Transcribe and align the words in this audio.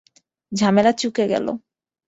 ঝামেলা 0.51 0.91
চুকে 0.91 1.25
গেল। 1.27 1.47